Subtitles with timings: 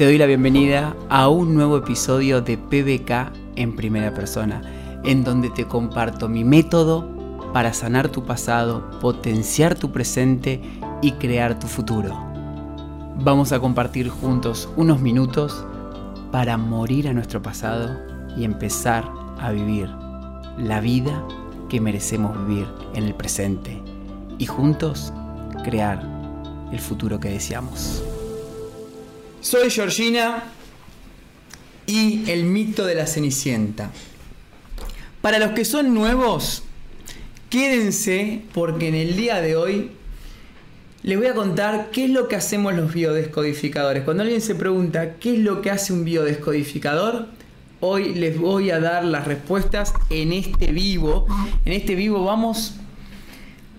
[0.00, 4.62] Te doy la bienvenida a un nuevo episodio de PBK en primera persona,
[5.04, 7.06] en donde te comparto mi método
[7.52, 10.62] para sanar tu pasado, potenciar tu presente
[11.02, 12.18] y crear tu futuro.
[13.16, 15.66] Vamos a compartir juntos unos minutos
[16.32, 17.94] para morir a nuestro pasado
[18.38, 19.04] y empezar
[19.38, 19.90] a vivir
[20.56, 21.22] la vida
[21.68, 23.82] que merecemos vivir en el presente
[24.38, 25.12] y juntos
[25.62, 26.02] crear
[26.72, 28.02] el futuro que deseamos.
[29.40, 30.44] Soy Georgina
[31.86, 33.90] y el mito de la Cenicienta.
[35.22, 36.62] Para los que son nuevos,
[37.48, 39.92] quédense porque en el día de hoy
[41.02, 44.04] les voy a contar qué es lo que hacemos los biodescodificadores.
[44.04, 47.28] Cuando alguien se pregunta qué es lo que hace un biodescodificador,
[47.80, 51.26] hoy les voy a dar las respuestas en este vivo.
[51.64, 52.74] En este vivo vamos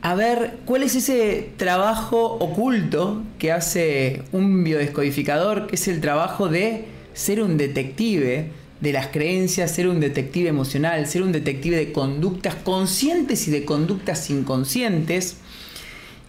[0.00, 6.48] a ver cuál es ese trabajo oculto que hace un biodescodificador, que es el trabajo
[6.48, 6.84] de
[7.14, 12.54] ser un detective de las creencias, ser un detective emocional, ser un detective de conductas
[12.54, 15.38] conscientes y de conductas inconscientes.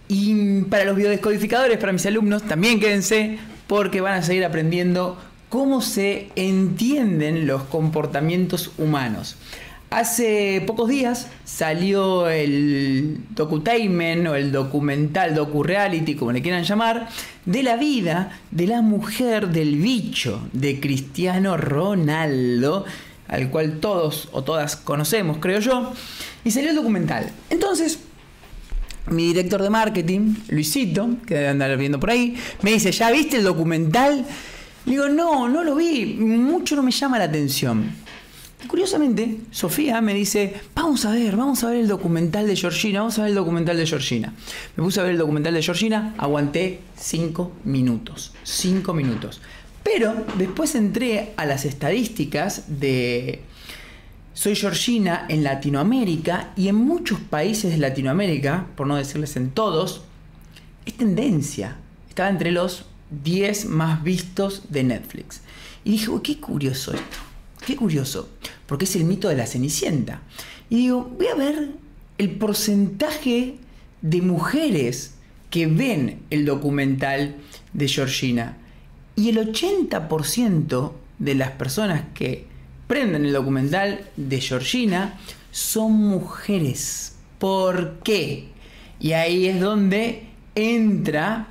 [0.08, 5.16] Y para los biodescodificadores, para mis alumnos, también quédense porque van a seguir aprendiendo
[5.48, 9.36] cómo se entienden los comportamientos humanos.
[9.90, 17.08] Hace pocos días salió el docutainment o el documental, docu-reality, como le quieran llamar,
[17.44, 22.84] de la vida de la mujer del bicho de Cristiano Ronaldo,
[23.26, 25.92] al cual todos o todas conocemos, creo yo,
[26.44, 27.28] y salió el documental.
[27.50, 27.98] Entonces,
[29.08, 33.38] mi director de marketing, Luisito, que debe andar viendo por ahí, me dice, ¿ya viste
[33.38, 34.24] el documental?
[34.86, 37.92] Le digo, no, no lo vi, mucho no me llama la atención.
[38.66, 43.18] Curiosamente, Sofía me dice, vamos a ver, vamos a ver el documental de Georgina, vamos
[43.18, 44.34] a ver el documental de Georgina.
[44.76, 49.40] Me puse a ver el documental de Georgina, aguanté cinco minutos, cinco minutos.
[49.82, 53.40] Pero después entré a las estadísticas de
[54.34, 60.02] Soy Georgina en Latinoamérica y en muchos países de Latinoamérica, por no decirles en todos,
[60.84, 61.76] es tendencia.
[62.08, 62.84] Estaba entre los
[63.24, 65.40] 10 más vistos de Netflix.
[65.84, 67.29] Y dije, qué curioso esto.
[67.64, 68.28] Qué curioso,
[68.66, 70.22] porque es el mito de la Cenicienta.
[70.68, 71.70] Y digo, voy a ver
[72.18, 73.56] el porcentaje
[74.02, 75.14] de mujeres
[75.50, 77.36] que ven el documental
[77.72, 78.56] de Georgina.
[79.16, 82.46] Y el 80% de las personas que
[82.86, 85.18] prenden el documental de Georgina
[85.50, 87.16] son mujeres.
[87.38, 88.48] ¿Por qué?
[89.00, 91.48] Y ahí es donde entra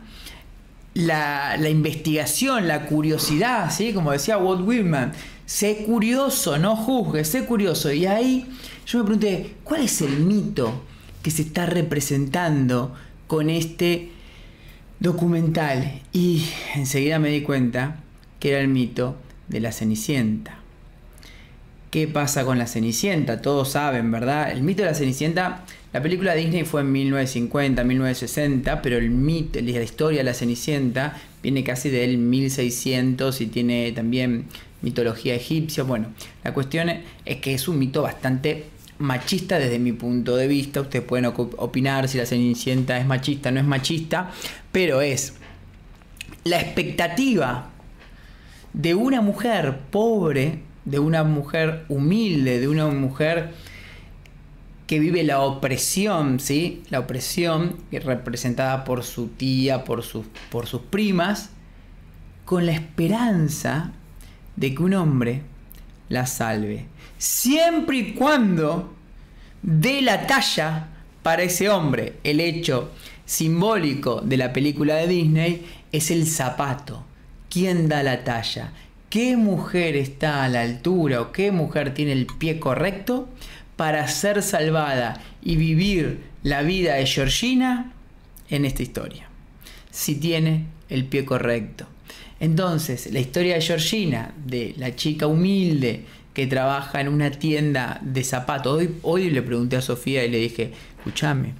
[0.94, 3.94] la, investigación, la curiosidad, ¿sí?
[3.94, 5.14] como decía Walt Whitman
[5.50, 7.92] sé curioso, no juzgue, sé curioso.
[7.92, 8.46] Y ahí
[8.86, 10.84] yo me pregunté, ¿cuál es el mito
[11.24, 12.94] que se está representando
[13.26, 14.12] con este
[15.00, 16.04] documental?
[16.14, 16.46] Y
[16.76, 18.04] enseguida me di cuenta
[18.40, 19.16] que era el mito
[19.48, 20.60] de la Cenicienta.
[21.90, 23.42] ¿Qué pasa con la Cenicienta?
[23.42, 24.52] Todos saben, ¿verdad?
[24.52, 29.60] El mito de la Cenicienta, la película Disney fue en 1950, 1960, pero el mito,
[29.60, 34.46] la historia de la Cenicienta viene casi del 1600 y tiene también
[34.84, 35.84] mitología egipcia.
[35.84, 36.14] Bueno,
[36.44, 36.92] la cuestión
[37.26, 38.66] es que es un mito bastante
[39.00, 40.82] machista desde mi punto de vista.
[40.82, 44.30] Ustedes pueden opinar si la Cenicienta es machista o no es machista,
[44.72, 45.34] pero es
[46.44, 47.72] la expectativa
[48.74, 53.52] de una mujer pobre, de una mujer humilde, de una mujer
[54.88, 56.82] que vive la opresión, ¿sí?
[56.90, 61.52] La opresión representada por su tía, por sus, por sus primas,
[62.44, 63.92] con la esperanza
[64.56, 65.44] de que un hombre
[66.10, 66.88] la salve,
[67.20, 68.92] siempre y cuando
[69.62, 70.88] dé la talla
[71.22, 72.16] para ese hombre.
[72.24, 72.90] El hecho
[73.26, 77.06] simbólico de la película de Disney es el zapato.
[77.48, 78.74] ¿Quién da la talla?
[79.10, 83.28] ¿Qué mujer está a la altura o qué mujer tiene el pie correcto
[83.76, 87.92] para ser salvada y vivir la vida de Georgina
[88.50, 89.28] en esta historia?
[89.90, 91.88] Si tiene el pie correcto.
[92.40, 98.24] Entonces, la historia de Georgina, de la chica humilde que trabaja en una tienda de
[98.24, 98.84] zapatos.
[99.02, 101.54] Hoy, le pregunté a Sofía y le dije, escúchame,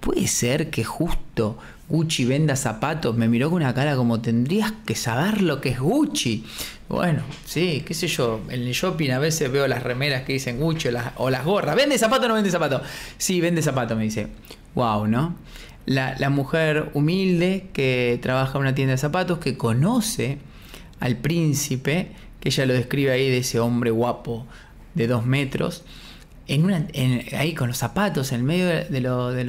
[0.00, 3.16] ¿puede ser que justo Gucci venda zapatos?
[3.16, 6.44] Me miró con una cara como tendrías que saber lo que es Gucci.
[6.88, 10.58] Bueno, sí, qué sé yo, en el shopping a veces veo las remeras que dicen
[10.58, 11.76] Gucci o las, o gorras.
[11.76, 12.82] ¿Vende zapato o no vende zapato?
[13.18, 14.28] Sí, vende zapato, me dice.
[14.74, 15.36] Wow, ¿no?
[15.86, 20.38] la, mujer humilde que trabaja en una tienda de zapatos, que conoce
[21.00, 24.46] al príncipe, que ella lo describe ahí de ese hombre guapo
[24.94, 25.84] de dos metros,
[26.48, 26.86] en una,
[27.36, 29.44] ahí con los zapatos, en medio de, los, de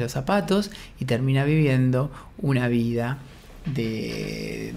[0.00, 0.70] los zapatos,
[1.00, 3.18] y termina viviendo una vida
[3.66, 4.72] de,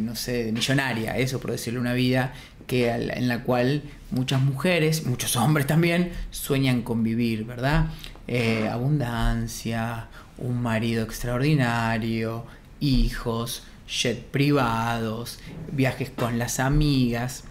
[0.00, 2.32] no sé, millonaria, eso por decirlo, una vida
[2.66, 7.86] que, en la cual muchas mujeres, muchos hombres también, sueñan con vivir, ¿verdad?
[8.26, 10.08] Eh, abundancia,
[10.38, 12.44] un marido extraordinario,
[12.80, 15.38] hijos, jet privados,
[15.72, 17.44] viajes con las amigas.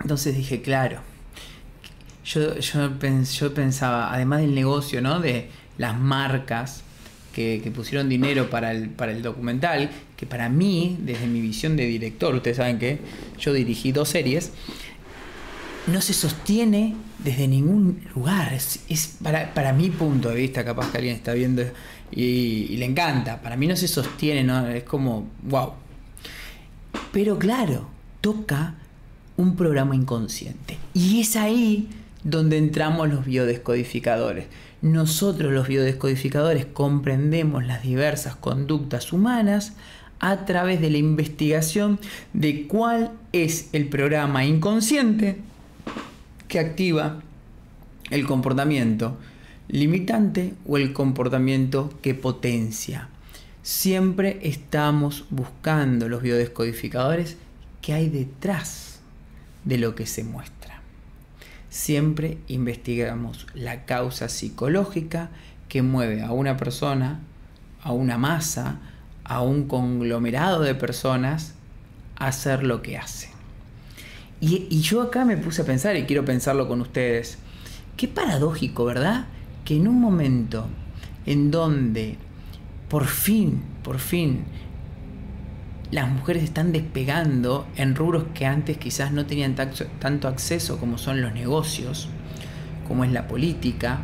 [0.00, 1.02] Entonces dije, claro,
[2.24, 2.98] yo, yo,
[3.54, 5.20] pensaba, además del negocio, ¿no?
[5.20, 6.82] De las marcas,
[7.32, 11.86] que, pusieron dinero para el, para el documental, que para mí, desde mi visión de
[11.86, 12.98] director, ustedes saben que
[13.38, 14.52] yo dirigí dos series,
[15.86, 18.52] no se sostiene desde ningún lugar.
[18.52, 21.62] Es, para, mi punto de vista, capaz que alguien está viendo
[22.10, 23.40] y, le encanta.
[23.40, 24.66] Para mí no se sostiene, ¿no?
[24.68, 25.72] es como, wow.
[27.12, 27.88] Pero claro,
[28.20, 28.74] toca
[29.36, 30.76] un programa inconsciente.
[30.92, 31.88] Y es ahí
[32.24, 34.46] donde entramos los biodescodificadores.
[34.82, 39.74] Nosotros los biodescodificadores comprendemos las diversas conductas humanas
[40.20, 41.98] a través de la investigación
[42.32, 45.36] de cuál es el programa inconsciente
[46.48, 47.22] que activa
[48.10, 49.16] el comportamiento
[49.68, 53.08] limitante o el comportamiento que potencia.
[53.62, 57.36] Siempre estamos buscando los biodescodificadores
[57.80, 59.00] que hay detrás
[59.64, 60.59] de lo que se muestra
[61.70, 65.30] siempre investigamos la causa psicológica
[65.68, 67.20] que mueve a una persona,
[67.82, 68.80] a una masa,
[69.24, 71.54] a un conglomerado de personas
[72.16, 73.30] a hacer lo que hace.
[74.40, 77.38] Y, yo acá me puse a pensar y quiero pensarlo con ustedes.
[77.96, 79.26] Qué paradójico, ¿verdad?
[79.64, 80.66] Que en un momento
[81.26, 82.16] en donde
[82.88, 84.44] por fin, por fin,
[85.90, 91.20] las mujeres están despegando en rubros que antes quizás no tenían tanto acceso como son
[91.20, 92.08] los negocios,
[92.86, 94.00] como es la política,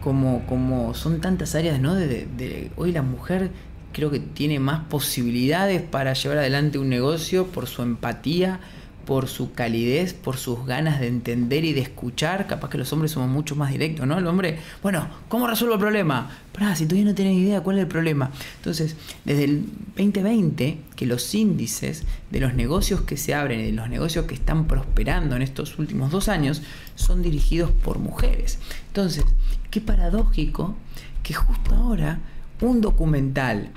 [0.00, 1.94] como, como son tantas áreas, ¿no?
[1.94, 3.50] De, hoy la mujer
[3.92, 8.60] creo que tiene más posibilidades para llevar adelante un negocio por su empatía,
[9.04, 12.46] por su calidez, por sus ganas de entender y de escuchar.
[12.46, 14.18] Capaz que los hombres somos mucho más directos, ¿no?
[14.18, 16.30] El hombre, bueno, ¿cómo resuelvo el problema?
[16.52, 18.30] Pero si todavía no tienes idea cuál es el problema.
[18.56, 19.64] Entonces, desde el
[19.96, 24.34] 2020, que los índices de los negocios que se abren y de los negocios que
[24.34, 26.62] están prosperando en estos últimos dos años
[26.94, 28.58] son dirigidos por mujeres.
[28.88, 29.24] Entonces,
[29.70, 30.76] qué paradójico
[31.22, 32.20] que justo ahora
[32.60, 33.70] un documental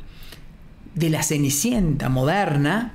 [0.94, 2.94] de la Cenicienta moderna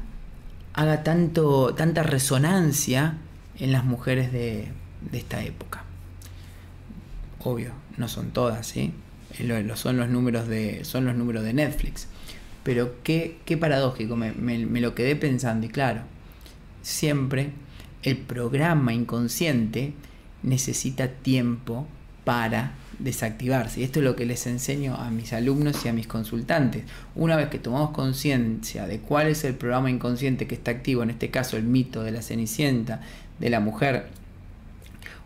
[0.75, 3.19] haga tanto, tanta resonancia
[3.59, 4.69] en las mujeres de,
[5.13, 5.85] esta época.
[7.41, 8.93] Obvio, no son todas, ¿sí?
[9.41, 12.07] Lo, son, los números de, son los números de Netflix.
[12.63, 16.03] Pero qué, qué paradójico, me, me lo quedé pensando y claro,
[16.83, 17.51] siempre
[18.03, 19.95] el programa inconsciente
[20.43, 21.87] necesita tiempo
[22.25, 23.81] para desactivarse.
[23.81, 26.85] Y esto es lo que les enseño a mis alumnos y a mis consultantes.
[27.15, 31.11] Una vez que tomamos conciencia de cuál es el programa inconsciente que está activo, en
[31.11, 33.01] este caso el mito de la cenicienta,
[33.39, 34.07] de la mujer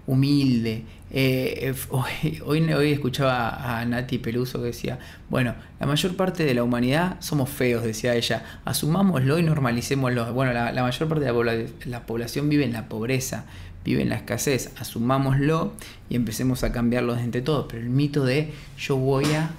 [0.07, 0.85] humilde.
[1.11, 4.99] Eh, hoy, hoy, escuchaba a Nati Peluso que decía,
[5.29, 10.33] bueno, la mayor parte de la humanidad somos feos, decía ella, asumámoslo y normalicémoslo.
[10.33, 13.45] Bueno, la, mayor parte de la, población vive en la pobreza,
[13.87, 15.73] vive en la escasez, asumámoslo
[16.11, 17.67] y empecemos a cambiarlo entre todos.
[17.69, 19.50] Pero el mito de yo voy a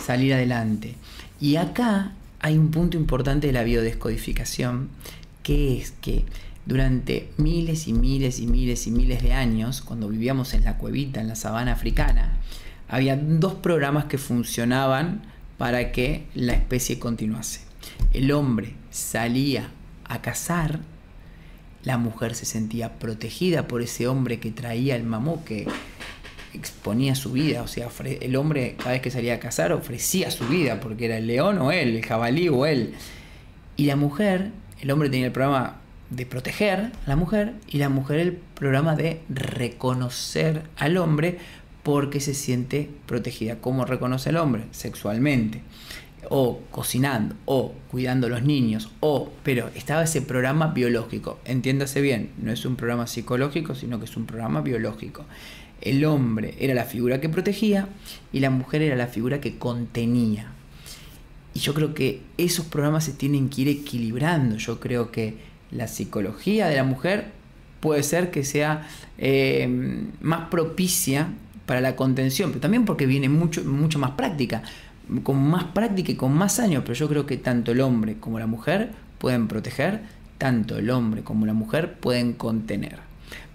[0.00, 0.94] salir adelante.
[1.40, 4.88] Y acá hay un punto importante de la biodescodificación,
[5.42, 6.24] que es que
[6.64, 11.20] durante miles y miles y miles y miles de años, cuando vivíamos en la cuevita,
[11.20, 12.38] en la sabana africana,
[12.88, 15.22] había dos programas que funcionaban
[15.58, 17.60] para que la especie continuase.
[18.12, 19.70] El hombre salía
[20.04, 20.80] a cazar,
[21.86, 25.68] la mujer se sentía protegida por ese hombre que traía el mamó, que
[26.52, 27.88] exponía su vida, o sea,
[28.20, 31.58] el hombre cada vez que salía a cazar ofrecía su vida, porque era el león
[31.58, 32.94] o él, el jabalí o él.
[33.76, 34.50] Y la mujer,
[34.80, 35.76] el hombre tenía el programa
[36.10, 41.38] de proteger a la mujer y la mujer el programa de reconocer al hombre
[41.84, 43.60] porque se siente protegida.
[43.60, 44.64] ¿Cómo reconoce el hombre?
[44.72, 45.60] Sexualmente.
[46.30, 51.38] O cocinando, o cuidando a los niños, o, pero estaba ese programa biológico.
[51.44, 55.24] Entiéndase bien, no es un programa psicológico, sino que es un programa biológico.
[55.80, 57.88] El hombre era la figura que protegía
[58.32, 60.52] y la mujer era la figura que contenía.
[61.54, 64.56] Y yo creo que esos programas se tienen que ir equilibrando.
[64.56, 65.36] Yo creo que
[65.70, 67.32] la psicología de la mujer
[67.80, 69.68] puede ser que sea eh,
[70.20, 71.28] más propicia
[71.66, 74.62] para la contención, pero también porque viene mucho, mucho más práctica,
[75.22, 78.38] con más práctica y con más años, pero yo creo que tanto el hombre como
[78.38, 80.00] la mujer pueden proteger,
[80.38, 82.98] tanto el hombre como la mujer pueden contener.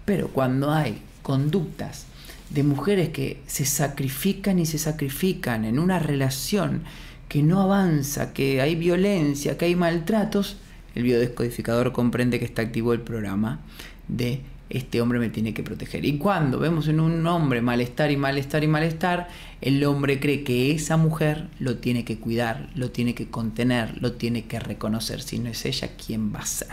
[0.04, 2.06] Pero cuando hay conductas
[2.50, 6.82] de mujeres que se sacrifican y se sacrifican en una relación
[7.28, 10.58] que no avanza, que hay violencia, que hay maltratos,
[10.94, 13.60] el biodescodificador comprende que está activo el programa
[14.08, 16.04] de este hombre me tiene que proteger.
[16.06, 19.28] Y cuando vemos en un hombre malestar y malestar y malestar,
[19.60, 24.12] el hombre cree que esa mujer lo tiene que cuidar, lo tiene que contener, lo
[24.12, 25.20] tiene que reconocer.
[25.20, 26.68] Si no es ella, ¿quién va a ser?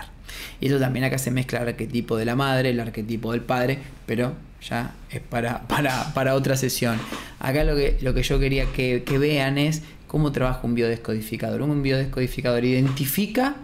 [0.62, 3.80] Y eso también acá se mezcla el arquetipo de la madre, el arquetipo del padre,
[4.06, 5.68] pero ya es para,
[6.14, 6.98] para, otra sesión.
[7.40, 11.62] Acá lo que, lo que yo quería que, que vean es cómo trabaja un biodescodificador.
[11.64, 13.58] Un biodescodificador identifica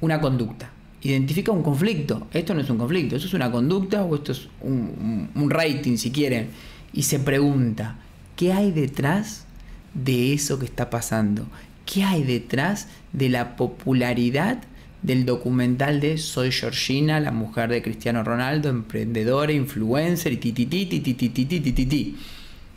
[0.00, 0.70] una conducta
[1.02, 2.26] identifica un conflicto.
[2.32, 6.10] Esto no es un conflicto, eso es una conducta o esto es un, rating, si
[6.10, 6.48] quieren.
[6.92, 7.98] Y se pregunta,
[8.36, 9.46] ¿qué hay detrás
[9.94, 11.46] de eso que está pasando?
[11.84, 14.58] ¿Qué hay detrás de la popularidad
[15.02, 22.14] del documental de Soy Georgina, la mujer de Cristiano Ronaldo, emprendedora, influencer y ti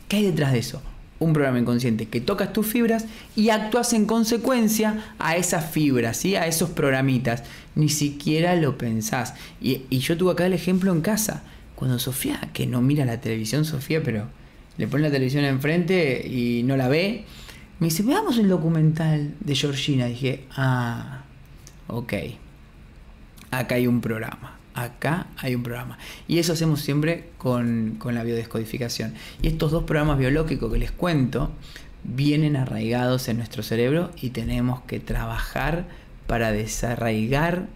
[0.06, 0.82] ¿Qué hay detrás de eso?
[1.20, 6.34] Un programa inconsciente que tocas tus fibras y actúas en consecuencia a esas fibras, ¿sí?
[6.34, 7.44] a esos programitas.
[7.76, 9.34] Ni siquiera lo pensás.
[9.60, 11.44] Y, yo tuve acá el ejemplo en casa.
[11.76, 14.26] Cuando Sofía, que no mira la televisión, Sofía, pero
[14.76, 17.24] le pone la televisión enfrente y no la ve,
[17.78, 20.06] me dice, veamos el documental de Georgina.
[20.06, 21.22] Dije, ah,
[21.86, 22.14] ok,
[23.50, 25.98] acá hay un programa acá hay un programa.
[26.28, 29.14] Y eso hacemos siempre con, la biodescodificación.
[29.42, 31.50] Y estos dos programas biológicos que les cuento
[32.04, 35.86] vienen arraigados en nuestro cerebro y tenemos que trabajar
[36.26, 37.66] para desarraigar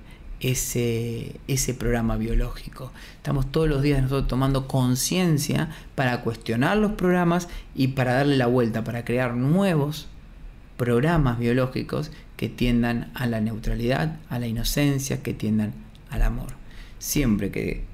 [0.41, 2.93] ese, ese programa biológico.
[3.17, 8.47] Estamos todos los días nosotros tomando conciencia para cuestionar los programas y para darle la
[8.47, 10.09] vuelta, para crear nuevos
[10.77, 15.73] programas biológicos que tiendan a la neutralidad, a la inocencia, que tiendan
[16.11, 16.64] al amor.
[17.05, 17.85] Siempre que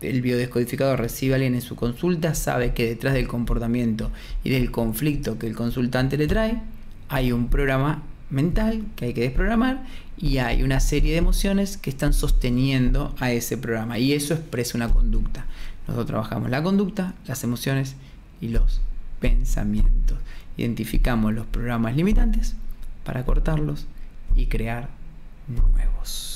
[0.00, 4.12] el biodescodificador recibe a alguien en su consulta, sabe que detrás del comportamiento
[4.44, 6.62] y del conflicto que el consultante le trae,
[7.08, 9.82] hay un programa mental que hay que desprogramar
[10.16, 14.78] y hay una serie de emociones que están sosteniendo a ese programa y eso expresa
[14.78, 15.46] una conducta.
[15.88, 17.96] Nosotros trabajamos la conducta, las emociones
[18.40, 18.80] y los
[19.18, 20.16] pensamientos.
[20.56, 22.54] Identificamos los programas limitantes
[23.02, 23.88] para cortarlos
[24.36, 24.90] y crear
[25.48, 26.29] nuevos.